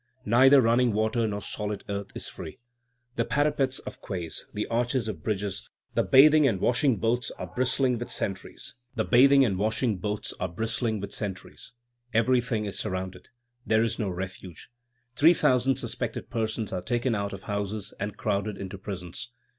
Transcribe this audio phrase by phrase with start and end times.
[0.25, 2.57] Neither running water nor solid earth is free.
[3.17, 7.99] The parapets of quays, the arches of bridges, the bathing and washing boats are bristling
[7.99, 8.73] with sentries.
[8.97, 9.45] Everything
[12.65, 13.29] is surrounded.
[13.63, 14.69] There is no refuge.
[15.15, 19.29] Three thousand suspected persons are taken out of houses, and crowded into prisons.